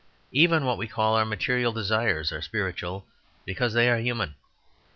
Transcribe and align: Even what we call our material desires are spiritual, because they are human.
Even 0.31 0.65
what 0.65 0.79
we 0.79 0.87
call 0.87 1.13
our 1.13 1.25
material 1.25 1.71
desires 1.71 2.31
are 2.31 2.41
spiritual, 2.41 3.05
because 3.45 3.73
they 3.75 3.87
are 3.87 3.99
human. 3.99 4.33